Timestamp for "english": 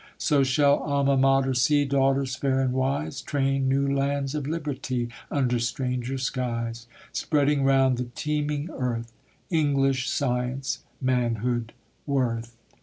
9.51-10.09